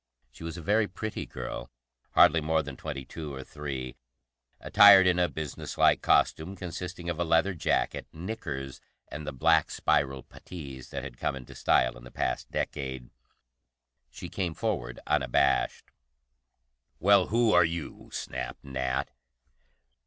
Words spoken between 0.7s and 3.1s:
pretty girl, hardly more than twenty